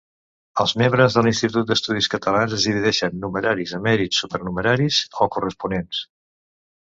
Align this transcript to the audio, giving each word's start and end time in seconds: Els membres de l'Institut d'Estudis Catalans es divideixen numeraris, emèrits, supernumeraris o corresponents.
Els 0.61 0.71
membres 0.81 1.15
de 1.17 1.21
l'Institut 1.25 1.67
d'Estudis 1.71 2.07
Catalans 2.13 2.55
es 2.59 2.65
divideixen 2.69 3.21
numeraris, 3.25 3.75
emèrits, 3.81 4.23
supernumeraris 4.25 4.97
o 5.27 5.27
corresponents. 5.37 6.01